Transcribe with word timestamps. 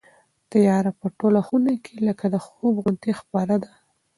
تیاره 0.51 0.91
په 0.99 1.07
ټوله 1.17 1.41
خونه 1.47 1.73
کې 1.83 1.95
لکه 2.07 2.25
د 2.33 2.35
خوب 2.45 2.73
غوندې 2.83 3.11
خپره 3.21 3.55
ده. 3.63 3.71